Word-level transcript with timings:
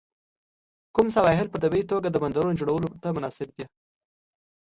کوم 0.95 1.07
سواحل 1.15 1.47
په 1.49 1.57
طبیعي 1.63 1.85
توګه 1.91 2.07
د 2.09 2.15
بندرونو 2.23 2.57
جوړولو 2.59 2.87
ته 3.01 3.07
مناسب 3.17 3.47
دي؟ 3.57 3.65